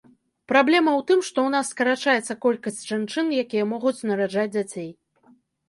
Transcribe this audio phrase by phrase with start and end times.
[0.51, 4.91] Праблема ў тым, што ў нас скарачаецца колькасць жанчын, якія могуць нараджаць дзяцей.